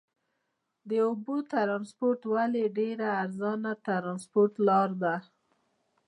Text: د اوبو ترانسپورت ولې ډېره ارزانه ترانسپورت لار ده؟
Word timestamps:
د 0.89 0.91
اوبو 1.07 1.35
ترانسپورت 1.51 2.21
ولې 2.33 2.63
ډېره 2.77 3.07
ارزانه 3.23 3.71
ترانسپورت 3.87 4.53
لار 4.67 4.89
ده؟ 5.01 5.15